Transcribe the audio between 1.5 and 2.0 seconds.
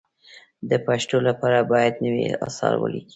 باید